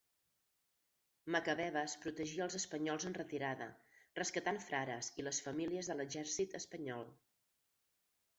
Macabebes 1.35 1.93
protegia 2.05 2.43
els 2.45 2.57
espanyols 2.59 3.05
en 3.09 3.15
retirada, 3.17 3.67
rescatant 4.21 4.59
frares 4.65 5.11
i 5.21 5.27
les 5.29 5.43
famílies 5.51 5.93
de 5.93 5.99
l'Exèrcit 6.01 6.59
espanyol. 6.63 7.07